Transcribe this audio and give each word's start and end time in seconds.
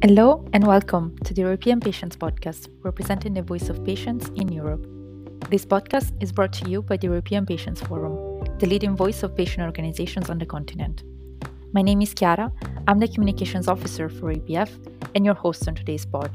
Hello 0.00 0.44
and 0.52 0.64
welcome 0.64 1.18
to 1.24 1.34
the 1.34 1.40
European 1.40 1.80
Patients 1.80 2.16
Podcast, 2.16 2.68
representing 2.84 3.34
the 3.34 3.42
voice 3.42 3.68
of 3.68 3.84
patients 3.84 4.28
in 4.36 4.46
Europe. 4.46 4.86
This 5.50 5.66
podcast 5.66 6.12
is 6.22 6.30
brought 6.30 6.52
to 6.52 6.70
you 6.70 6.82
by 6.82 6.98
the 6.98 7.08
European 7.08 7.44
Patients 7.44 7.80
Forum, 7.80 8.44
the 8.60 8.66
leading 8.66 8.94
voice 8.94 9.24
of 9.24 9.36
patient 9.36 9.66
organizations 9.66 10.30
on 10.30 10.38
the 10.38 10.46
continent. 10.46 11.02
My 11.72 11.82
name 11.82 12.00
is 12.00 12.14
Chiara, 12.14 12.52
I'm 12.86 13.00
the 13.00 13.08
Communications 13.08 13.66
Officer 13.66 14.08
for 14.08 14.32
EPF 14.32 14.70
and 15.16 15.24
your 15.24 15.34
host 15.34 15.66
on 15.66 15.74
today's 15.74 16.06
pod. 16.06 16.30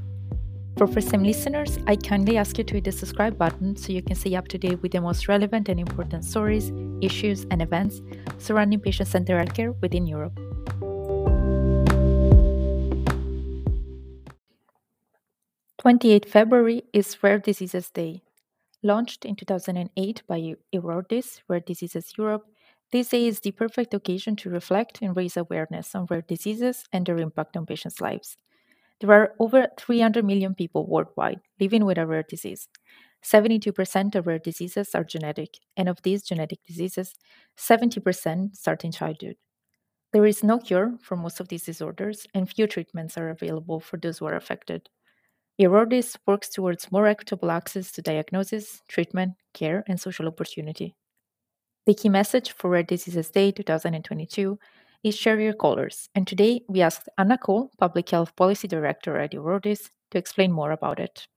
For 0.75 0.86
first 0.86 1.11
time 1.11 1.23
listeners, 1.23 1.80
I 1.88 1.95
kindly 1.95 2.36
ask 2.36 2.57
you 2.57 2.66
to 2.66 2.73
hit 2.73 2.84
the 2.84 2.91
subscribe 2.91 3.38
button 3.38 3.77
so 3.77 3.93
you 3.93 4.02
can 4.02 4.18
stay 4.18 4.36
up 4.36 4.50
to 4.50 4.57
date 4.57 4.82
with 4.82 4.91
the 4.91 5.00
most 5.00 5.30
relevant 5.30 5.70
and 5.70 5.80
important 5.80 6.25
stories, 6.25 6.70
issues, 7.00 7.45
and 7.50 7.61
events 7.61 8.02
surrounding 8.39 8.82
patient 8.82 9.07
centered 9.07 9.48
healthcare 9.48 9.73
within 9.80 10.05
Europe. 10.05 10.38
28 15.84 16.30
February 16.30 16.82
is 16.94 17.22
Rare 17.22 17.40
Diseases 17.40 17.90
Day. 17.90 18.22
Launched 18.84 19.26
in 19.26 19.36
2008 19.36 20.23
by 20.26 20.56
EURORDIS, 20.73 21.42
Rare 21.50 21.59
Diseases 21.59 22.14
Europe, 22.18 22.46
this 22.94 23.09
day 23.09 23.28
is 23.28 23.42
the 23.42 23.52
perfect 23.52 23.94
occasion 23.94 24.38
to 24.38 24.50
reflect 24.50 25.02
and 25.02 25.14
raise 25.14 25.36
awareness 25.36 25.94
on 25.94 26.08
rare 26.09 26.22
diseases 26.22 26.86
and 26.94 27.06
their 27.06 27.18
impact 27.18 27.58
on 27.58 27.66
patients' 27.66 28.00
lives. 28.00 28.38
There 29.02 29.12
are 29.12 29.34
over 29.42 29.68
300 29.78 30.23
million 30.23 30.56
people 30.56 30.88
worldwide 30.88 31.42
living 31.59 31.84
with 31.84 31.98
a 31.98 32.08
rare 32.08 32.23
disease. 32.23 32.70
72% 33.22 34.16
of 34.16 34.26
rare 34.26 34.40
diseases 34.40 34.95
are 34.95 35.04
genetic, 35.04 35.58
and 35.76 35.90
of 35.90 36.02
these 36.04 36.23
genetic 36.23 36.59
diseases, 36.66 37.14
70% 37.58 38.56
start 38.56 38.86
in 38.86 38.94
childhood. 38.94 39.36
There 40.14 40.26
is 40.26 40.45
no 40.45 40.59
cure 40.59 40.98
for 41.02 41.18
most 41.18 41.42
of 41.42 41.50
these 41.50 41.66
disorders, 41.66 42.25
and 42.34 42.50
few 42.50 42.68
treatments 42.68 43.18
are 43.18 43.28
available 43.28 43.81
for 43.81 43.97
those 43.97 44.20
who 44.20 44.28
are 44.28 44.38
affected. 44.38 44.88
EURORDIS 45.59 46.18
works 46.26 46.50
towards 46.50 46.92
more 46.92 47.06
equitable 47.06 47.52
access 47.52 47.92
to 47.92 48.02
diagnosis, 48.02 48.82
treatment, 48.88 49.34
care, 49.54 49.84
and 49.88 50.00
social 50.00 50.28
opportunity. 50.28 50.96
The 51.86 51.94
key 51.94 52.09
message 52.09 52.54
for 52.54 52.72
Rare 52.72 52.82
Diseases 52.82 53.30
Day 53.30 53.52
2022 53.52 54.58
is 55.04 55.16
Share 55.16 55.40
Your 55.40 55.54
Colors, 55.54 56.09
and 56.16 56.26
today 56.26 56.62
we 56.68 56.81
asked 56.81 57.08
Anna 57.20 57.38
Kole, 57.38 57.70
Public 57.78 58.09
Health 58.09 58.36
Policy 58.36 58.68
Director 58.68 59.20
at 59.20 59.34
EURORDIS, 59.34 59.92
to 60.09 60.18
explain 60.18 60.52
more 60.52 60.72
about 60.72 61.00
it. 61.00 61.28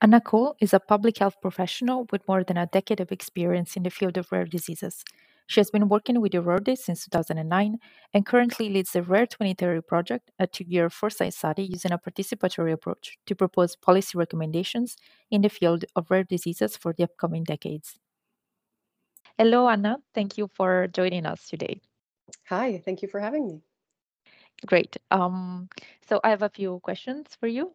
Anna 0.00 0.20
Kole 0.20 0.54
is 0.60 0.72
a 0.72 0.78
public 0.78 1.18
health 1.18 1.40
professional 1.42 2.06
with 2.12 2.26
more 2.28 2.44
than 2.44 2.56
a 2.56 2.66
decade 2.66 3.00
of 3.00 3.10
experience 3.10 3.74
in 3.74 3.82
the 3.82 3.90
field 3.90 4.16
of 4.16 4.30
rare 4.30 4.44
diseases 4.44 5.04
she 5.46 5.60
has 5.60 5.70
been 5.70 5.88
working 5.88 6.20
with 6.20 6.32
EURORDIS 6.32 6.78
since 6.78 7.04
2009 7.04 7.78
and 8.14 8.26
currently 8.26 8.68
leads 8.68 8.92
the 8.92 9.02
Rare 9.02 9.26
2030 9.26 9.82
project, 9.82 10.30
a 10.38 10.46
two 10.46 10.64
year 10.66 10.88
foresight 10.90 11.34
study 11.34 11.64
using 11.64 11.92
a 11.92 11.98
participatory 11.98 12.72
approach 12.72 13.18
to 13.26 13.34
propose 13.34 13.76
policy 13.76 14.16
recommendations 14.16 14.96
in 15.30 15.42
the 15.42 15.48
field 15.48 15.84
of 15.96 16.10
rare 16.10 16.24
diseases 16.24 16.76
for 16.76 16.92
the 16.92 17.04
upcoming 17.04 17.44
decades. 17.44 17.98
Hello, 19.38 19.68
Anna. 19.68 19.98
Thank 20.14 20.38
you 20.38 20.48
for 20.54 20.88
joining 20.88 21.26
us 21.26 21.48
today. 21.48 21.80
Hi, 22.48 22.82
thank 22.84 23.02
you 23.02 23.08
for 23.08 23.20
having 23.20 23.46
me. 23.46 23.62
Great. 24.66 24.96
Um, 25.10 25.68
so 26.08 26.20
I 26.22 26.30
have 26.30 26.42
a 26.42 26.48
few 26.48 26.80
questions 26.82 27.26
for 27.40 27.48
you. 27.48 27.74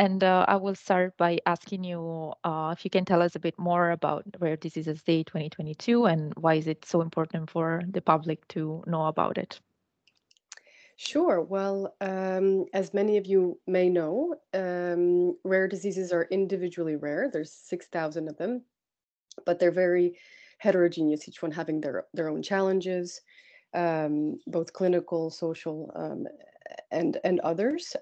And 0.00 0.24
uh, 0.24 0.46
I 0.48 0.56
will 0.56 0.74
start 0.74 1.14
by 1.18 1.40
asking 1.44 1.84
you 1.84 2.32
uh, 2.42 2.74
if 2.74 2.86
you 2.86 2.90
can 2.90 3.04
tell 3.04 3.20
us 3.20 3.36
a 3.36 3.38
bit 3.38 3.58
more 3.58 3.90
about 3.90 4.24
Rare 4.38 4.56
Diseases 4.56 5.02
Day 5.02 5.24
2022 5.24 6.06
and 6.06 6.32
why 6.36 6.54
is 6.54 6.66
it 6.66 6.86
so 6.86 7.02
important 7.02 7.50
for 7.50 7.82
the 7.86 8.00
public 8.00 8.48
to 8.48 8.82
know 8.86 9.08
about 9.08 9.36
it? 9.36 9.60
Sure. 10.96 11.42
Well, 11.42 11.94
um, 12.00 12.64
as 12.72 12.94
many 12.94 13.18
of 13.18 13.26
you 13.26 13.60
may 13.66 13.90
know, 13.90 14.36
um, 14.54 15.36
rare 15.44 15.68
diseases 15.68 16.12
are 16.12 16.26
individually 16.30 16.96
rare. 16.96 17.28
There's 17.30 17.52
6,000 17.52 18.26
of 18.26 18.38
them, 18.38 18.62
but 19.44 19.58
they're 19.58 19.70
very 19.70 20.16
heterogeneous, 20.56 21.28
each 21.28 21.42
one 21.42 21.52
having 21.52 21.78
their, 21.78 22.06
their 22.14 22.30
own 22.30 22.42
challenges, 22.42 23.20
um, 23.74 24.38
both 24.46 24.72
clinical, 24.72 25.28
social, 25.28 25.92
um, 25.94 26.26
and, 26.90 27.18
and 27.22 27.38
others. 27.40 27.94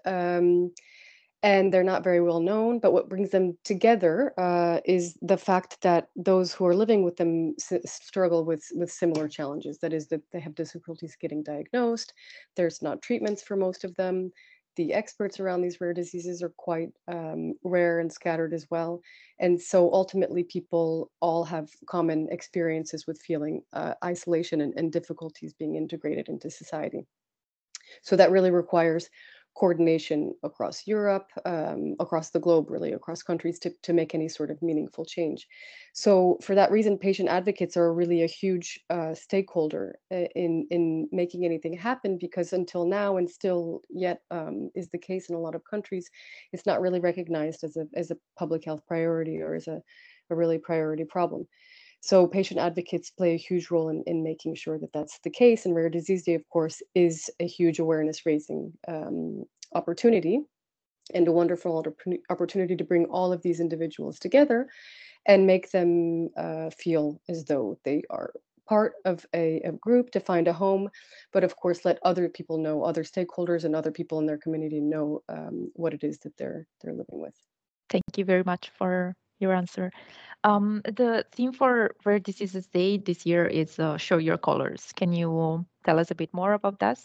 And 1.43 1.73
they're 1.73 1.85
not 1.85 2.03
very 2.03 2.21
well 2.21 2.41
known. 2.41 2.81
But 2.81 2.93
what 2.93 3.09
brings 3.09 3.31
them 3.31 3.57
together 3.63 4.35
uh, 4.39 4.81
is 4.85 5.17
the 5.23 5.37
fact 5.37 5.81
that 5.83 6.09
those 6.17 6.53
who 6.53 6.67
are 6.67 6.75
living 6.75 7.05
with 7.05 7.17
them 7.17 7.55
s- 7.61 7.81
struggle 7.85 8.45
with 8.45 8.65
with 8.75 8.91
similar 8.91 9.29
challenges. 9.29 9.79
That 9.79 9.93
is, 9.93 10.09
that 10.09 10.23
they 10.33 10.41
have 10.41 10.57
difficulties 10.57 11.17
getting 11.21 11.45
diagnosed. 11.45 12.13
There's 12.57 12.83
not 12.83 13.03
treatments 13.03 13.43
for 13.43 13.57
most 13.57 13.85
of 13.85 13.95
them. 13.95 14.33
The 14.75 14.93
experts 14.93 15.39
around 15.39 15.63
these 15.63 15.81
rare 15.81 15.93
diseases 15.95 16.43
are 16.43 16.53
quite 16.57 16.91
um, 17.07 17.55
rare 17.65 18.01
and 18.01 18.13
scattered 18.13 18.53
as 18.53 18.67
well. 18.71 19.01
And 19.39 19.61
so 19.61 19.93
ultimately, 19.93 20.43
people 20.43 21.11
all 21.21 21.45
have 21.45 21.69
common 21.87 22.29
experiences 22.33 23.07
with 23.07 23.23
feeling 23.23 23.63
uh, 23.73 23.95
isolation 24.05 24.61
and, 24.61 24.75
and 24.77 24.93
difficulties 24.93 25.53
being 25.53 25.77
integrated 25.77 26.29
into 26.29 26.51
society. 26.51 27.07
So 28.03 28.17
that 28.17 28.31
really 28.31 28.51
requires 28.51 29.09
coordination 29.59 30.33
across 30.45 30.87
Europe, 30.87 31.29
um, 31.45 31.97
across 31.99 32.31
the 32.31 32.39
globe, 32.39 32.71
really, 32.71 32.93
across 32.93 33.25
countries 33.25 33.59
to, 33.59 33.73
to 33.83 33.93
make 33.93 34.15
any 34.15 34.29
sort 34.29 34.53
of 34.53 34.63
meaningful 34.63 35.05
change. 35.05 35.49
So, 35.95 36.39
for 36.43 36.55
that 36.55 36.71
reason, 36.71 36.97
patient 36.97 37.29
advocates 37.29 37.77
are 37.77 37.93
really 37.93 38.23
a 38.23 38.27
huge 38.27 38.79
uh, 38.89 39.15
stakeholder 39.15 39.99
in, 40.11 40.69
in 40.71 41.09
making 41.11 41.45
anything 41.45 41.77
happen 41.77 42.19
because 42.19 42.53
until 42.53 42.87
now, 42.87 43.17
and 43.17 43.29
still 43.29 43.83
yet 43.91 44.23
um, 44.31 44.71
is 44.77 44.89
the 44.91 44.99
case 44.99 45.29
in 45.29 45.35
a 45.35 45.41
lot 45.41 45.57
of 45.57 45.65
countries, 45.69 46.09
it's 46.53 46.67
not 46.67 46.81
really 46.81 47.01
recognized 47.01 47.65
as 47.65 47.77
a, 47.77 47.87
as 47.95 48.13
a 48.13 48.17
public 48.39 48.65
health 48.65 48.87
priority 48.87 49.41
or 49.43 49.55
as 49.57 49.67
a, 49.67 49.83
a 50.31 50.37
really 50.37 50.59
priority 50.59 51.05
problem. 51.05 51.49
So 52.01 52.27
patient 52.27 52.61
advocates 52.61 53.11
play 53.11 53.35
a 53.35 53.39
huge 53.39 53.71
role 53.71 53.89
in, 53.89 54.03
in 54.07 54.23
making 54.23 54.55
sure 54.55 54.79
that 54.79 54.93
that's 54.93 55.19
the 55.21 55.31
case. 55.31 55.67
And 55.67 55.75
Rare 55.75 55.91
Disease 55.91 56.25
Day, 56.25 56.35
of 56.35 56.49
course, 56.49 56.81
is 56.95 57.29
a 57.41 57.47
huge 57.47 57.79
awareness 57.79 58.25
raising 58.25 58.73
um, 58.87 59.45
opportunity 59.75 60.41
and 61.15 61.27
a 61.27 61.33
wonderful 61.33 61.85
opportunity 62.31 62.77
to 62.77 62.85
bring 62.85 63.07
all 63.07 63.33
of 63.33 63.43
these 63.43 63.61
individuals 63.61 64.19
together 64.19 64.69
and 65.27 65.47
make 65.47 65.71
them 65.71 66.29
uh, 66.37 66.71
feel 66.71 67.21
as 67.29 67.45
though 67.45 67.79
they 67.85 68.03
are 68.11 68.33
part 68.69 68.95
of 69.05 69.25
a, 69.35 69.61
a, 69.65 69.73
group 69.73 70.11
to 70.11 70.21
find 70.21 70.47
a 70.47 70.53
home, 70.53 70.91
but 71.33 71.43
of 71.43 71.57
course 71.57 71.87
let 71.87 71.99
other 72.03 72.29
people 72.29 72.59
know, 72.59 72.85
other 72.85 73.03
stakeholders 73.03 73.65
and 73.65 73.75
other 73.75 73.91
people 73.91 74.19
in 74.19 74.27
their 74.27 74.37
community 74.37 74.79
know 74.79 75.23
um, 75.31 75.71
what 75.75 75.95
it 75.95 76.05
is 76.05 76.19
that 76.19 76.37
they're 76.37 76.67
they're 76.81 76.93
living 76.93 77.19
with. 77.19 77.35
Thank 77.89 78.05
you 78.17 78.25
very 78.27 78.45
much 78.45 78.71
for 78.77 79.15
your 79.39 79.55
answer. 79.55 79.91
Um, 80.45 80.83
the 80.85 81.25
theme 81.33 81.53
for 81.53 81.95
Rare 82.05 82.19
Diseases 82.19 82.67
Day 82.67 82.99
this 82.99 83.27
year 83.27 83.47
is 83.47 83.79
uh, 83.79 83.97
Show 83.97 84.19
Your 84.19 84.39
Colors. 84.39 84.93
Can 84.95 85.13
you 85.13 85.67
tell 85.85 85.99
us 85.99 86.11
a 86.11 86.15
bit 86.15 86.33
more 86.33 86.53
about 86.53 86.79
that? 86.81 86.99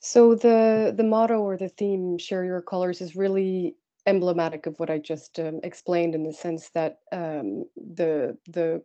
So 0.00 0.34
the 0.34 0.94
the 0.96 1.02
motto 1.02 1.40
or 1.40 1.56
the 1.56 1.68
theme 1.68 2.18
"Share 2.18 2.44
Your 2.44 2.62
Colors" 2.62 3.00
is 3.00 3.16
really 3.16 3.76
emblematic 4.06 4.66
of 4.66 4.78
what 4.78 4.90
I 4.90 4.98
just 4.98 5.40
um, 5.40 5.60
explained 5.64 6.14
in 6.14 6.22
the 6.22 6.32
sense 6.32 6.70
that 6.70 6.98
um, 7.12 7.64
the 7.76 8.38
the 8.46 8.82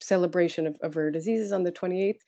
celebration 0.00 0.66
of, 0.66 0.76
of 0.80 0.96
rare 0.96 1.10
diseases 1.10 1.52
on 1.52 1.64
the 1.64 1.72
28th 1.72 2.20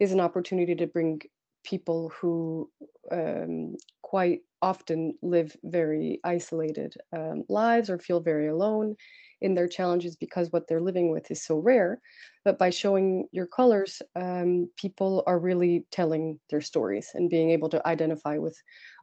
is 0.00 0.12
an 0.12 0.20
opportunity 0.20 0.74
to 0.74 0.86
bring 0.86 1.20
people 1.64 2.12
who 2.20 2.70
um, 3.10 3.76
quite 4.02 4.40
often 4.62 5.14
live 5.22 5.56
very 5.64 6.20
isolated 6.24 6.94
um, 7.14 7.44
lives 7.48 7.90
or 7.90 7.98
feel 7.98 8.20
very 8.20 8.48
alone 8.48 8.96
in 9.42 9.54
their 9.54 9.68
challenges 9.68 10.16
because 10.16 10.50
what 10.52 10.66
they're 10.66 10.80
living 10.80 11.10
with 11.10 11.30
is 11.30 11.44
so 11.44 11.58
rare. 11.58 12.00
But 12.44 12.58
by 12.58 12.70
showing 12.70 13.26
your 13.30 13.46
colors, 13.46 14.00
um, 14.16 14.70
people 14.76 15.22
are 15.26 15.38
really 15.38 15.84
telling 15.90 16.40
their 16.50 16.62
stories 16.62 17.10
and 17.14 17.28
being 17.28 17.50
able 17.50 17.68
to 17.70 17.86
identify 17.86 18.38
with 18.38 18.56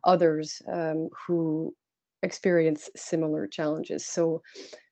others 0.04 0.62
um, 0.72 1.10
who 1.28 1.76
experience 2.24 2.90
similar 2.96 3.48
challenges. 3.48 4.08
So 4.08 4.42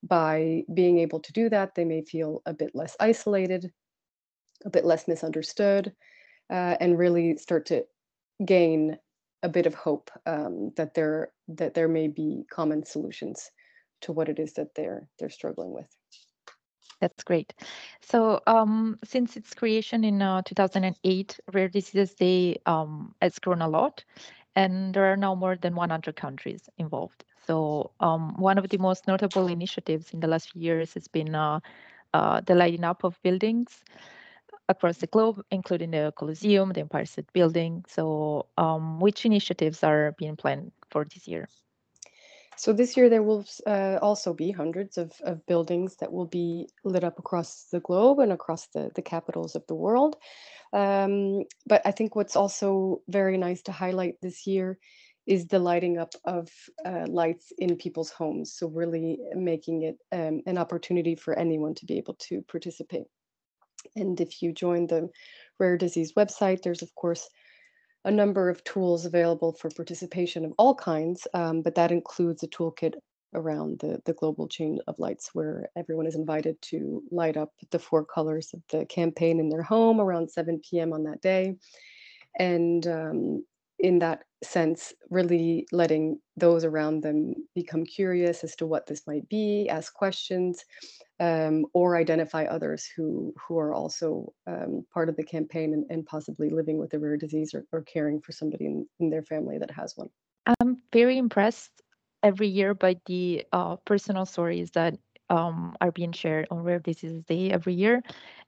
by 0.03 0.63
being 0.73 0.99
able 0.99 1.19
to 1.19 1.33
do 1.33 1.49
that, 1.49 1.75
they 1.75 1.85
may 1.85 2.03
feel 2.03 2.41
a 2.45 2.53
bit 2.53 2.71
less 2.73 2.95
isolated, 2.99 3.71
a 4.65 4.69
bit 4.69 4.85
less 4.85 5.07
misunderstood, 5.07 5.93
uh, 6.49 6.75
and 6.79 6.97
really 6.97 7.37
start 7.37 7.65
to 7.67 7.85
gain 8.45 8.97
a 9.43 9.49
bit 9.49 9.65
of 9.65 9.73
hope 9.73 10.11
um, 10.25 10.71
that 10.75 10.93
there 10.93 11.31
that 11.47 11.73
there 11.73 11.87
may 11.87 12.07
be 12.07 12.45
common 12.51 12.83
solutions 12.85 13.51
to 14.01 14.11
what 14.11 14.29
it 14.29 14.39
is 14.39 14.53
that 14.53 14.75
they're 14.75 15.07
they're 15.19 15.29
struggling 15.29 15.73
with. 15.73 15.87
That's 17.01 17.23
great. 17.23 17.53
So, 18.01 18.41
um, 18.47 18.99
since 19.03 19.37
its 19.37 19.53
creation 19.53 20.03
in 20.03 20.21
uh, 20.21 20.41
2008, 20.43 21.39
Rare 21.53 21.69
Diseases 21.69 22.13
Day 22.13 22.57
um, 22.65 23.15
has 23.21 23.39
grown 23.39 23.61
a 23.61 23.69
lot, 23.69 24.03
and 24.55 24.93
there 24.93 25.11
are 25.11 25.15
now 25.15 25.33
more 25.35 25.55
than 25.55 25.75
100 25.75 26.15
countries 26.15 26.69
involved. 26.77 27.23
So, 27.47 27.91
um, 28.01 28.35
one 28.37 28.57
of 28.57 28.69
the 28.69 28.77
most 28.77 29.07
notable 29.07 29.47
initiatives 29.47 30.11
in 30.13 30.19
the 30.19 30.27
last 30.27 30.51
few 30.51 30.61
years 30.61 30.93
has 30.95 31.07
been 31.07 31.35
uh, 31.35 31.61
uh, 32.13 32.41
the 32.41 32.55
lighting 32.55 32.83
up 32.83 33.03
of 33.03 33.21
buildings 33.23 33.83
across 34.69 34.97
the 34.99 35.07
globe, 35.07 35.43
including 35.51 35.91
the 35.91 36.13
Colosseum, 36.15 36.71
the 36.71 36.81
Empire 36.81 37.05
State 37.05 37.33
Building. 37.33 37.83
So, 37.87 38.45
um, 38.57 38.99
which 39.01 39.25
initiatives 39.25 39.83
are 39.83 40.13
being 40.17 40.37
planned 40.37 40.71
for 40.89 41.03
this 41.03 41.27
year? 41.27 41.49
So 42.55 42.73
this 42.73 42.97
year 42.97 43.09
there 43.09 43.23
will 43.23 43.45
uh, 43.65 43.99
also 44.01 44.33
be 44.33 44.51
hundreds 44.51 44.97
of, 44.97 45.13
of 45.21 45.45
buildings 45.45 45.95
that 46.01 46.11
will 46.11 46.25
be 46.25 46.67
lit 46.83 47.05
up 47.05 47.17
across 47.17 47.67
the 47.71 47.79
globe 47.79 48.19
and 48.19 48.33
across 48.33 48.67
the, 48.67 48.91
the 48.95 49.01
capitals 49.01 49.55
of 49.55 49.65
the 49.67 49.75
world. 49.75 50.17
Um, 50.73 51.45
but 51.65 51.81
I 51.85 51.91
think 51.91 52.17
what's 52.17 52.35
also 52.35 53.01
very 53.07 53.37
nice 53.37 53.61
to 53.63 53.71
highlight 53.71 54.15
this 54.21 54.45
year 54.45 54.77
is 55.25 55.47
the 55.47 55.59
lighting 55.59 55.99
up 55.99 56.13
of 56.25 56.49
uh, 56.85 57.05
lights 57.07 57.53
in 57.59 57.77
people's 57.77 58.09
homes. 58.09 58.53
So 58.53 58.67
really 58.67 59.19
making 59.33 59.83
it 59.83 59.97
um, 60.11 60.41
an 60.45 60.57
opportunity 60.57 61.15
for 61.15 61.39
anyone 61.39 61.75
to 61.75 61.85
be 61.85 61.97
able 61.97 62.15
to 62.15 62.41
participate. 62.41 63.07
And 63.95 64.19
if 64.19 64.41
you 64.41 64.51
join 64.51 64.87
the 64.87 65.09
rare 65.59 65.77
disease 65.77 66.13
website, 66.13 66.61
there's 66.61 66.81
of 66.81 66.93
course 66.95 67.29
a 68.05 68.11
number 68.11 68.49
of 68.49 68.63
tools 68.63 69.05
available 69.05 69.53
for 69.53 69.69
participation 69.69 70.45
of 70.45 70.53
all 70.57 70.73
kinds, 70.73 71.27
um, 71.33 71.61
but 71.61 71.75
that 71.75 71.91
includes 71.91 72.43
a 72.43 72.47
toolkit 72.47 72.93
around 73.33 73.79
the, 73.79 74.01
the 74.05 74.13
global 74.13 74.47
chain 74.47 74.79
of 74.87 74.97
lights 74.97 75.29
where 75.33 75.69
everyone 75.77 76.07
is 76.07 76.15
invited 76.15 76.59
to 76.61 77.03
light 77.11 77.37
up 77.37 77.51
the 77.71 77.79
four 77.79 78.05
colors 78.05 78.51
of 78.53 78.61
the 78.69 78.85
campaign 78.85 79.39
in 79.39 79.49
their 79.49 79.61
home 79.61 79.99
around 79.99 80.31
7 80.31 80.59
p.m. 80.67 80.93
on 80.93 81.03
that 81.03 81.21
day. 81.21 81.55
And 82.39 82.87
um, 82.87 83.45
in 83.79 83.99
that 83.99 84.23
sense, 84.43 84.93
really 85.09 85.67
letting 85.71 86.19
those 86.37 86.63
around 86.63 87.01
them 87.01 87.35
become 87.55 87.85
curious 87.85 88.43
as 88.43 88.55
to 88.57 88.65
what 88.65 88.87
this 88.87 89.05
might 89.05 89.27
be, 89.29 89.67
ask 89.69 89.93
questions, 89.93 90.63
um, 91.19 91.65
or 91.73 91.97
identify 91.97 92.45
others 92.45 92.87
who 92.95 93.33
who 93.37 93.57
are 93.57 93.73
also 93.73 94.33
um, 94.47 94.85
part 94.93 95.09
of 95.09 95.15
the 95.15 95.23
campaign 95.23 95.73
and, 95.73 95.85
and, 95.89 96.05
possibly 96.05 96.49
living 96.49 96.77
with 96.77 96.93
a 96.93 96.99
rare 96.99 97.17
disease 97.17 97.53
or, 97.53 97.65
or 97.71 97.81
caring 97.81 98.21
for 98.21 98.31
somebody 98.31 98.65
in, 98.65 98.87
in, 98.99 99.09
their 99.09 99.23
family 99.23 99.57
that 99.57 99.71
has 99.71 99.93
one. 99.97 100.09
I'm 100.59 100.77
very 100.93 101.17
impressed 101.17 101.71
every 102.23 102.47
year 102.47 102.73
by 102.73 102.97
the 103.05 103.45
uh, 103.51 103.75
personal 103.77 104.25
stories 104.25 104.71
that 104.71 104.97
um, 105.29 105.75
are 105.81 105.91
being 105.91 106.11
shared 106.11 106.47
on 106.49 106.63
Rare 106.63 106.79
Diseases 106.79 107.23
Day 107.23 107.51
every 107.51 107.73
year. 107.73 108.01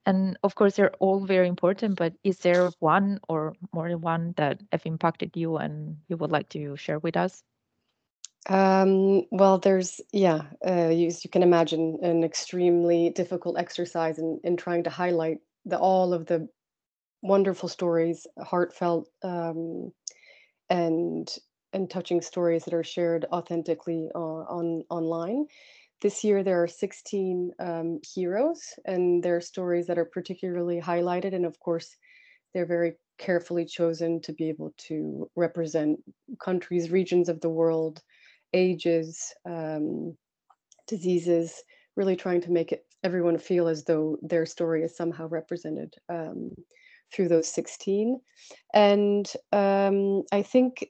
And 0.06 0.38
of 0.44 0.56
course, 0.56 0.76
they're 0.76 0.96
all 1.00 1.26
very 1.26 1.48
important, 1.48 1.98
but 1.98 2.14
is 2.24 2.40
there 2.40 2.70
one 2.80 3.20
or 3.30 3.54
more 3.72 3.90
than 3.90 4.02
one 4.02 4.34
that 4.38 4.62
have 4.72 4.86
impacted 4.86 5.32
you 5.36 5.58
and 5.58 5.98
you 6.08 6.18
would 6.18 6.32
like 6.32 6.50
to 6.50 6.76
share 6.76 7.00
with 7.00 7.16
us? 7.16 7.44
Um, 8.50 9.24
well, 9.32 9.60
there's, 9.60 10.02
yeah, 10.12 10.42
uh, 10.68 10.90
you, 10.90 11.12
you 11.24 11.30
can 11.30 11.44
imagine 11.44 12.00
an 12.02 12.24
extremely 12.24 13.12
difficult 13.12 13.58
exercise 13.58 14.18
in, 14.18 14.40
in 14.44 14.58
trying 14.58 14.84
to 14.84 14.90
highlight 14.90 15.40
the, 15.66 15.78
all 15.78 16.14
of 16.14 16.26
the 16.26 16.48
wonderful 17.22 17.70
stories, 17.70 18.28
heartfelt 18.42 19.10
um, 19.24 19.92
and 20.70 21.38
and 21.74 21.90
touching 21.90 22.22
stories 22.22 22.66
that 22.66 22.74
are 22.74 22.84
shared 22.84 23.26
authentically 23.32 24.10
uh, 24.16 24.20
on 24.20 24.84
online. 24.90 25.46
This 26.02 26.24
year, 26.24 26.44
there 26.44 26.64
are 26.64 26.68
16 26.68 27.52
um, 27.60 28.00
heroes, 28.16 28.62
and 28.86 29.24
there 29.24 29.38
are 29.38 29.42
stories 29.42 29.88
that 29.88 30.00
are 30.00 30.06
particularly 30.06 30.82
highlighted. 30.82 31.36
And 31.36 31.46
of 31.46 31.60
course, 31.60 31.96
they're 32.54 32.66
very 32.66 32.94
carefully 33.18 33.66
chosen 33.66 34.22
to 34.22 34.34
be 34.34 34.50
able 34.50 34.74
to 34.88 35.30
represent 35.36 36.00
countries, 36.44 36.92
regions 36.92 37.30
of 37.30 37.42
the 37.42 37.50
world, 37.50 38.02
ages, 38.54 39.34
um, 39.46 40.16
diseases, 40.88 41.64
really 41.96 42.16
trying 42.16 42.42
to 42.42 42.52
make 42.52 42.72
it 42.72 42.86
everyone 43.04 43.38
feel 43.38 43.68
as 43.68 43.84
though 43.84 44.18
their 44.22 44.46
story 44.46 44.84
is 44.84 44.96
somehow 44.96 45.28
represented 45.28 45.94
um, 46.10 46.52
through 47.14 47.28
those 47.28 47.48
16. 47.48 48.20
And 48.74 49.32
um, 49.52 50.24
I 50.32 50.44
think 50.44 50.86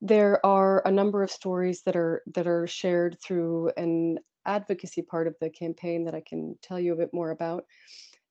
there 0.00 0.44
are 0.44 0.86
a 0.86 0.90
number 0.90 1.22
of 1.22 1.30
stories 1.30 1.82
that 1.82 1.96
are 1.96 2.22
that 2.34 2.46
are 2.46 2.66
shared 2.66 3.18
through 3.22 3.70
an 3.76 4.18
advocacy 4.46 5.02
part 5.02 5.26
of 5.26 5.36
the 5.40 5.50
campaign 5.50 6.04
that 6.04 6.14
I 6.14 6.22
can 6.26 6.56
tell 6.62 6.80
you 6.80 6.92
a 6.92 6.96
bit 6.96 7.10
more 7.12 7.30
about. 7.30 7.64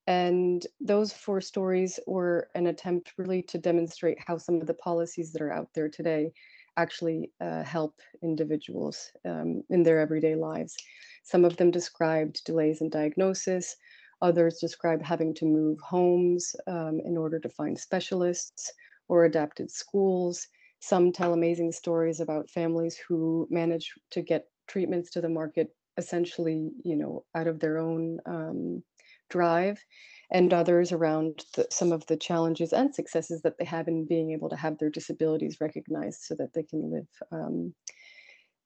And 0.07 0.65
those 0.79 1.13
four 1.13 1.41
stories 1.41 1.99
were 2.07 2.49
an 2.55 2.67
attempt 2.67 3.13
really 3.17 3.43
to 3.43 3.57
demonstrate 3.57 4.17
how 4.25 4.37
some 4.37 4.59
of 4.59 4.67
the 4.67 4.73
policies 4.73 5.31
that 5.31 5.41
are 5.41 5.53
out 5.53 5.69
there 5.75 5.89
today 5.89 6.31
actually 6.77 7.31
uh, 7.41 7.63
help 7.63 7.99
individuals 8.21 9.11
um, 9.25 9.63
in 9.69 9.83
their 9.83 9.99
everyday 9.99 10.35
lives. 10.35 10.75
Some 11.23 11.45
of 11.45 11.57
them 11.57 11.71
described 11.71 12.43
delays 12.45 12.81
in 12.81 12.89
diagnosis, 12.89 13.75
others 14.21 14.59
described 14.59 15.03
having 15.03 15.33
to 15.35 15.45
move 15.45 15.79
homes 15.79 16.55
um, 16.67 16.99
in 17.05 17.17
order 17.17 17.39
to 17.39 17.49
find 17.49 17.77
specialists 17.77 18.71
or 19.07 19.25
adapted 19.25 19.69
schools. 19.69 20.47
Some 20.79 21.11
tell 21.11 21.33
amazing 21.33 21.71
stories 21.71 22.19
about 22.19 22.49
families 22.49 22.97
who 22.97 23.47
manage 23.51 23.93
to 24.11 24.21
get 24.21 24.45
treatments 24.67 25.11
to 25.11 25.21
the 25.21 25.29
market 25.29 25.75
essentially, 25.97 26.71
you 26.83 26.95
know, 26.95 27.25
out 27.35 27.47
of 27.47 27.59
their 27.59 27.77
own 27.77 28.19
um, 28.25 28.83
drive, 29.31 29.83
and 30.31 30.53
others 30.53 30.91
around 30.91 31.43
the, 31.55 31.65
some 31.71 31.91
of 31.91 32.05
the 32.05 32.17
challenges 32.17 32.73
and 32.73 32.93
successes 32.93 33.41
that 33.41 33.57
they 33.57 33.65
have 33.65 33.87
in 33.87 34.05
being 34.05 34.31
able 34.31 34.49
to 34.49 34.55
have 34.55 34.77
their 34.77 34.89
disabilities 34.89 35.57
recognized 35.59 36.21
so 36.21 36.35
that 36.35 36.53
they 36.53 36.63
can 36.63 36.91
live 36.91 37.07
um, 37.31 37.73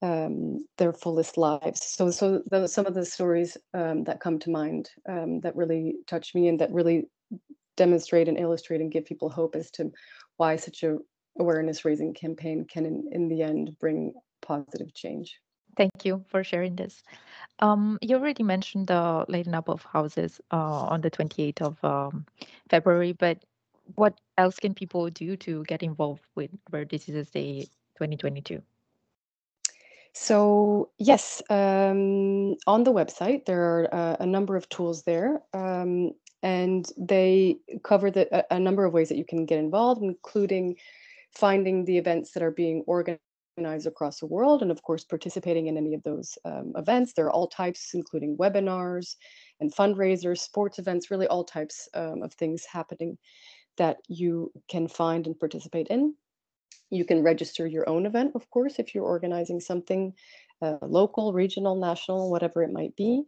um, 0.01 0.65
their 0.77 0.94
fullest 0.94 1.38
lives. 1.38 1.83
So, 1.83 2.12
so 2.12 2.44
some 2.67 2.85
of 2.85 2.94
the 2.94 3.06
stories 3.06 3.57
um, 3.73 4.03
that 4.03 4.19
come 4.19 4.38
to 4.39 4.51
mind 4.51 4.89
um, 5.07 5.39
that 5.41 5.56
really 5.56 5.95
touch 6.06 6.35
me 6.35 6.47
and 6.50 6.59
that 6.59 6.71
really 6.71 7.06
demonstrate 7.77 8.27
and 8.27 8.38
illustrate 8.38 8.81
and 8.81 8.91
give 8.91 9.06
people 9.06 9.29
hope 9.29 9.56
as 9.56 9.71
to 9.71 9.91
why 10.38 10.56
such 10.56 10.83
a 10.83 10.97
awareness 11.39 11.83
raising 11.83 12.13
campaign 12.13 12.65
can 12.65 12.85
in, 12.85 13.09
in 13.12 13.27
the 13.27 13.41
end 13.41 13.75
bring 13.79 14.13
positive 14.41 14.94
change. 14.94 15.39
Thank 15.75 16.06
you 16.06 16.24
for 16.30 16.44
sharing 16.44 16.75
this. 16.75 17.04
Um, 17.60 17.98
you 18.01 18.16
already 18.16 18.44
mentioned 18.44 18.88
the 18.88 19.25
lighting 19.27 19.54
up 19.54 19.69
of 19.69 19.83
houses 19.83 20.42
uh, 20.51 20.88
on 20.88 21.01
the 21.01 21.12
28th 21.12 21.62
of 21.62 21.83
um, 21.83 22.25
February, 22.69 23.13
but 23.13 23.44
what 23.95 24.19
else 24.38 24.57
can 24.57 24.74
people 24.74 25.10
do 25.10 25.38
to 25.38 25.63
get 25.66 25.83
involved 25.83 26.24
with 26.36 26.50
Rare 26.72 26.86
Diseases 26.86 27.30
Day 27.30 27.68
2022? 27.95 28.62
So 30.13 30.89
yes, 30.98 31.42
um, 31.50 32.56
on 32.68 32.83
the 32.86 32.94
website 32.94 33.45
there 33.45 33.62
are 33.62 33.94
uh, 33.94 34.16
a 34.22 34.25
number 34.25 34.56
of 34.56 34.68
tools 34.69 35.04
there, 35.04 35.42
um, 35.54 36.13
and 36.42 36.89
they 36.98 37.57
cover 37.83 38.10
the, 38.10 38.27
a, 38.33 38.56
a, 38.56 38.60
number 38.60 38.86
of 38.86 38.94
ways 38.94 39.10
that 39.10 39.18
you 39.18 39.25
can 39.25 39.46
get 39.46 39.60
involved, 39.60 40.01
including 40.01 40.77
finding 41.32 41.84
the 41.84 41.98
events 41.98 42.32
that 42.32 42.44
are 42.44 42.51
being 42.51 42.82
organized 42.88 43.20
organized 43.57 43.88
across 43.88 44.19
the 44.19 44.25
world 44.25 44.62
and 44.62 44.71
of 44.71 44.81
course 44.83 45.03
participating 45.03 45.67
in 45.67 45.77
any 45.77 45.93
of 45.93 46.03
those 46.03 46.38
um, 46.45 46.74
events. 46.75 47.13
There 47.13 47.25
are 47.25 47.31
all 47.31 47.47
types, 47.47 47.91
including 47.93 48.38
webinars 48.38 49.15
and 49.59 49.74
fundraisers, 49.74 50.39
sports 50.39 50.79
events, 50.79 51.09
really 51.09 51.27
all 51.27 51.43
types 51.43 51.88
um, 51.93 52.21
of 52.24 52.33
things 52.33 52.65
happening 52.65 53.17
that 53.77 53.97
you 54.07 54.51
can 54.69 54.88
find 54.88 55.25
and 55.25 55.39
participate 55.39 55.88
in. 55.88 56.15
You 56.89 57.05
can 57.05 57.24
register 57.24 57.65
your 57.65 57.88
own 57.88 58.05
event, 58.05 58.33
of 58.35 58.50
course, 58.50 58.77
if 58.77 58.93
you're 58.93 59.03
organizing 59.05 59.59
something 59.59 60.13
uh, 60.62 60.77
local, 60.81 61.33
regional, 61.33 61.75
national, 61.75 62.29
whatever 62.31 62.63
it 62.63 62.71
might 62.71 62.95
be. 62.95 63.24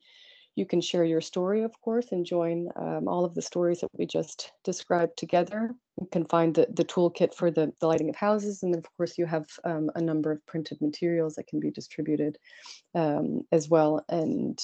You 0.58 0.66
can 0.66 0.82
share 0.82 1.04
your 1.04 1.22
story, 1.22 1.62
of 1.62 1.80
course, 1.82 2.08
and 2.12 2.26
join 2.26 2.70
um, 2.76 3.08
all 3.08 3.24
of 3.24 3.36
the 3.36 3.44
stories 3.44 3.82
that 3.82 3.92
we 3.96 4.08
just 4.08 4.52
described 4.64 5.16
together. 5.16 5.70
You 6.02 6.08
can 6.12 6.26
find 6.26 6.56
the, 6.56 6.66
the 6.74 6.84
toolkit 6.84 7.36
for 7.36 7.52
the, 7.52 7.72
the 7.80 7.86
lighting 7.86 8.10
of 8.10 8.16
houses. 8.16 8.64
And 8.64 8.76
of 8.76 8.84
course, 8.98 9.20
you 9.20 9.28
have 9.28 9.46
um, 9.64 9.92
a 9.94 10.02
number 10.02 10.32
of 10.32 10.44
printed 10.48 10.82
materials 10.82 11.36
that 11.36 11.46
can 11.46 11.60
be 11.60 11.70
distributed 11.70 12.40
um, 12.96 13.44
as 13.52 13.70
well. 13.70 14.04
And 14.10 14.60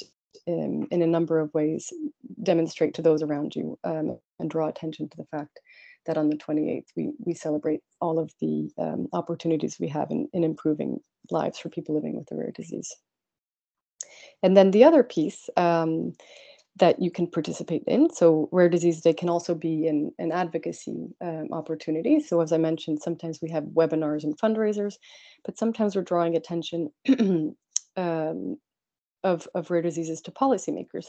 in, 0.47 0.87
in, 0.89 1.03
a 1.03 1.07
number 1.07 1.39
of 1.39 1.53
ways, 1.53 1.93
demonstrate 2.41 2.95
to 2.95 3.03
those 3.03 3.21
around 3.21 3.55
you 3.55 3.77
um, 3.83 4.17
and 4.39 4.49
draw 4.49 4.69
attention 4.69 5.09
to 5.09 5.17
the 5.17 5.25
fact 5.25 5.59
that 6.07 6.17
on 6.17 6.27
the 6.27 6.37
28th, 6.37 6.87
we, 6.97 7.11
we 7.23 7.35
celebrate 7.35 7.81
all 8.01 8.17
of 8.17 8.33
the 8.41 8.67
um, 8.79 9.09
opportunities 9.13 9.77
we 9.79 9.89
have 9.89 10.09
in, 10.09 10.27
in 10.33 10.43
improving 10.43 10.99
lives 11.29 11.59
for 11.59 11.69
people 11.69 11.93
living 11.93 12.17
with 12.17 12.31
a 12.31 12.35
rare 12.35 12.51
disease. 12.51 12.91
And 14.41 14.55
then 14.55 14.71
the 14.71 14.83
other 14.83 15.03
piece 15.03 15.49
um, 15.57 16.13
that 16.77 17.01
you 17.01 17.11
can 17.11 17.27
participate 17.27 17.83
in. 17.85 18.11
So 18.13 18.49
Rare 18.51 18.69
Disease 18.69 19.01
Day 19.01 19.13
can 19.13 19.29
also 19.29 19.53
be 19.53 19.87
an, 19.87 20.11
an 20.17 20.31
advocacy 20.31 21.09
um, 21.21 21.49
opportunity. 21.51 22.19
So 22.19 22.41
as 22.41 22.51
I 22.51 22.57
mentioned, 22.57 23.01
sometimes 23.01 23.39
we 23.41 23.49
have 23.51 23.63
webinars 23.63 24.23
and 24.23 24.37
fundraisers, 24.37 24.95
but 25.45 25.57
sometimes 25.57 25.95
we're 25.95 26.01
drawing 26.01 26.35
attention 26.35 26.89
um, 27.95 28.57
of, 29.23 29.47
of 29.53 29.69
rare 29.69 29.81
diseases 29.81 30.21
to 30.21 30.31
policymakers. 30.31 31.05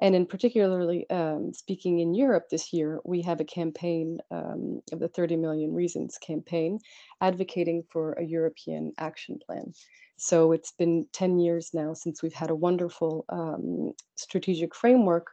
And 0.00 0.14
in 0.14 0.26
particularly 0.26 1.08
um, 1.10 1.52
speaking 1.52 1.98
in 1.98 2.14
Europe 2.14 2.48
this 2.50 2.72
year, 2.72 3.00
we 3.04 3.20
have 3.22 3.40
a 3.40 3.44
campaign 3.44 4.18
um, 4.30 4.80
of 4.92 5.00
the 5.00 5.08
30 5.08 5.36
Million 5.36 5.74
Reasons 5.74 6.18
campaign 6.18 6.78
advocating 7.20 7.82
for 7.90 8.12
a 8.12 8.24
European 8.24 8.92
action 8.98 9.38
plan. 9.44 9.72
So 10.16 10.52
it's 10.52 10.72
been 10.72 11.06
10 11.12 11.38
years 11.40 11.70
now 11.74 11.94
since 11.94 12.22
we've 12.22 12.32
had 12.32 12.50
a 12.50 12.54
wonderful 12.54 13.24
um, 13.28 13.92
strategic 14.16 14.74
framework 14.74 15.26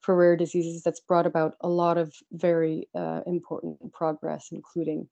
for 0.00 0.14
rare 0.14 0.36
diseases 0.36 0.82
that's 0.82 1.00
brought 1.00 1.26
about 1.26 1.54
a 1.62 1.68
lot 1.68 1.98
of 1.98 2.14
very 2.32 2.88
uh, 2.94 3.20
important 3.26 3.92
progress, 3.92 4.48
including 4.52 5.08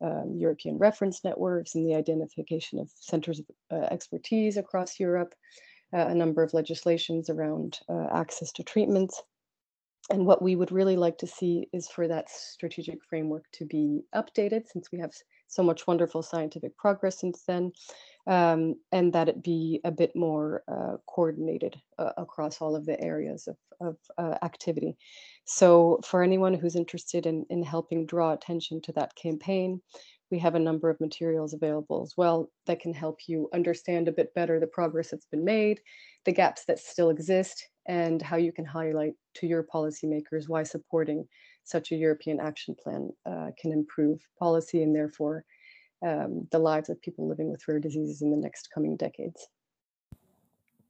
um, 0.00 0.34
European 0.36 0.76
reference 0.76 1.24
networks 1.24 1.74
and 1.74 1.86
the 1.86 1.94
identification 1.94 2.78
of 2.78 2.90
centers 2.94 3.40
of 3.40 3.46
uh, 3.72 3.86
expertise 3.90 4.56
across 4.56 5.00
Europe, 5.00 5.34
a 5.94 6.14
number 6.14 6.42
of 6.42 6.54
legislations 6.54 7.30
around 7.30 7.78
uh, 7.88 8.08
access 8.12 8.52
to 8.52 8.62
treatments. 8.62 9.22
And 10.10 10.26
what 10.26 10.42
we 10.42 10.54
would 10.54 10.70
really 10.70 10.96
like 10.96 11.16
to 11.18 11.26
see 11.26 11.68
is 11.72 11.88
for 11.88 12.06
that 12.08 12.28
strategic 12.28 13.02
framework 13.08 13.44
to 13.52 13.64
be 13.64 14.02
updated 14.14 14.66
since 14.66 14.92
we 14.92 14.98
have 14.98 15.12
so 15.48 15.62
much 15.62 15.86
wonderful 15.86 16.22
scientific 16.22 16.76
progress 16.76 17.18
since 17.18 17.42
then, 17.46 17.72
um, 18.26 18.74
and 18.92 19.12
that 19.14 19.30
it 19.30 19.42
be 19.42 19.80
a 19.84 19.90
bit 19.90 20.14
more 20.14 20.62
uh, 20.68 20.96
coordinated 21.06 21.80
uh, 21.98 22.10
across 22.18 22.60
all 22.60 22.76
of 22.76 22.84
the 22.84 23.00
areas 23.00 23.48
of, 23.48 23.56
of 23.80 23.96
uh, 24.18 24.36
activity. 24.42 24.96
So, 25.46 26.00
for 26.04 26.22
anyone 26.22 26.52
who's 26.52 26.76
interested 26.76 27.24
in, 27.24 27.46
in 27.48 27.62
helping 27.62 28.04
draw 28.04 28.32
attention 28.32 28.82
to 28.82 28.92
that 28.92 29.14
campaign, 29.14 29.80
we 30.30 30.38
have 30.38 30.54
a 30.54 30.60
number 30.60 30.90
of 30.90 31.00
materials 31.00 31.54
available 31.54 32.02
as 32.02 32.14
well 32.16 32.50
that 32.66 32.80
can 32.80 32.94
help 32.94 33.20
you 33.26 33.48
understand 33.52 34.08
a 34.08 34.12
bit 34.12 34.34
better 34.34 34.58
the 34.58 34.66
progress 34.66 35.10
that's 35.10 35.26
been 35.26 35.44
made, 35.44 35.80
the 36.24 36.32
gaps 36.32 36.64
that 36.66 36.78
still 36.78 37.10
exist, 37.10 37.68
and 37.86 38.22
how 38.22 38.36
you 38.36 38.52
can 38.52 38.64
highlight 38.64 39.14
to 39.34 39.46
your 39.46 39.62
policymakers 39.62 40.48
why 40.48 40.62
supporting 40.62 41.26
such 41.64 41.92
a 41.92 41.96
European 41.96 42.40
action 42.40 42.74
plan 42.82 43.10
uh, 43.26 43.50
can 43.60 43.72
improve 43.72 44.20
policy 44.38 44.82
and 44.82 44.94
therefore 44.94 45.44
um, 46.04 46.46
the 46.50 46.58
lives 46.58 46.88
of 46.90 47.00
people 47.00 47.28
living 47.28 47.50
with 47.50 47.66
rare 47.66 47.80
diseases 47.80 48.22
in 48.22 48.30
the 48.30 48.36
next 48.36 48.68
coming 48.72 48.96
decades. 48.96 49.48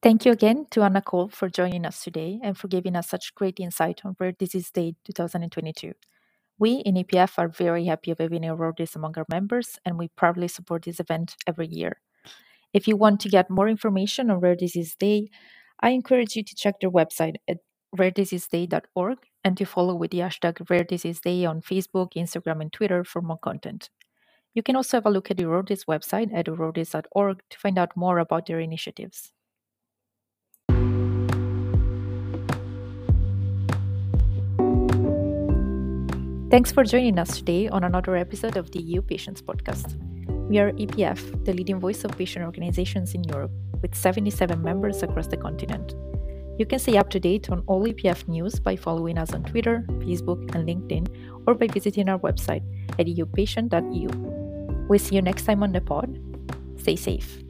Thank 0.02 0.26
you 0.26 0.32
again 0.32 0.66
to 0.72 0.82
Anna 0.82 1.00
Kole 1.00 1.32
for 1.32 1.48
joining 1.48 1.86
us 1.86 2.04
today 2.04 2.38
and 2.42 2.58
for 2.58 2.68
giving 2.68 2.94
us 2.94 3.08
such 3.08 3.34
great 3.34 3.58
insight 3.58 4.02
on 4.04 4.16
Rare 4.20 4.32
Disease 4.32 4.70
Day 4.70 4.96
2022. 5.04 5.94
We 6.58 6.76
in 6.86 6.94
EPF 6.94 7.38
are 7.38 7.48
very 7.48 7.86
happy 7.86 8.10
of 8.10 8.18
having 8.18 8.42
EURORDIS 8.42 8.94
among 8.96 9.18
our 9.18 9.26
members, 9.28 9.78
and 9.84 9.98
we 9.98 10.08
proudly 10.08 10.48
support 10.48 10.84
this 10.84 11.00
event 11.00 11.36
every 11.46 11.66
year. 11.66 12.00
If 12.72 12.88
you 12.88 12.96
want 12.96 13.20
to 13.20 13.28
get 13.28 13.50
more 13.50 13.68
information 13.68 14.30
on 14.30 14.40
Rare 14.40 14.56
Disease 14.56 14.94
Day, 14.96 15.30
I 15.80 15.90
encourage 15.90 16.36
you 16.36 16.44
to 16.44 16.54
check 16.54 16.80
their 16.80 16.90
website 16.90 17.36
at 17.48 17.58
rarediseaseday.org 17.96 19.18
and 19.44 19.56
to 19.56 19.64
follow 19.64 19.94
with 19.94 20.10
the 20.10 20.18
hashtag 20.18 20.68
Rare 20.70 20.84
Disease 20.84 21.20
Day 21.20 21.44
on 21.44 21.60
Facebook, 21.60 22.14
Instagram, 22.14 22.60
and 22.60 22.72
Twitter 22.72 23.04
for 23.04 23.20
more 23.20 23.38
content. 23.38 23.90
You 24.54 24.62
can 24.62 24.76
also 24.76 24.96
have 24.96 25.06
a 25.06 25.10
look 25.10 25.30
at 25.30 25.36
the 25.36 25.44
EURORDIS 25.44 25.86
website 25.86 26.32
at 26.32 26.46
eurordis.org 26.46 27.42
to 27.50 27.58
find 27.58 27.78
out 27.78 27.96
more 27.96 28.18
about 28.18 28.46
their 28.46 28.60
initiatives. 28.60 29.32
Thanks 36.54 36.70
for 36.70 36.84
joining 36.84 37.18
us 37.18 37.38
today 37.38 37.66
on 37.66 37.82
another 37.82 38.14
episode 38.14 38.56
of 38.56 38.70
the 38.70 38.78
EU 38.78 39.02
Patients 39.02 39.42
Podcast. 39.42 39.98
We 40.48 40.60
are 40.60 40.70
EPF, 40.70 41.44
the 41.44 41.52
leading 41.52 41.80
voice 41.80 42.04
of 42.04 42.16
patient 42.16 42.44
organizations 42.44 43.12
in 43.12 43.24
Europe, 43.24 43.50
with 43.82 43.92
77 43.92 44.62
members 44.62 45.02
across 45.02 45.26
the 45.26 45.36
continent. 45.36 45.96
You 46.56 46.64
can 46.64 46.78
stay 46.78 46.96
up 46.96 47.10
to 47.10 47.18
date 47.18 47.50
on 47.50 47.64
all 47.66 47.84
EPF 47.84 48.28
news 48.28 48.60
by 48.60 48.76
following 48.76 49.18
us 49.18 49.34
on 49.34 49.42
Twitter, 49.42 49.84
Facebook, 50.06 50.54
and 50.54 50.64
LinkedIn, 50.64 51.08
or 51.44 51.54
by 51.54 51.66
visiting 51.66 52.08
our 52.08 52.20
website 52.20 52.62
at 53.00 53.06
eupatient.eu. 53.06 54.86
We'll 54.88 55.00
see 55.00 55.16
you 55.16 55.22
next 55.22 55.46
time 55.46 55.64
on 55.64 55.72
the 55.72 55.80
pod. 55.80 56.20
Stay 56.76 56.94
safe. 56.94 57.43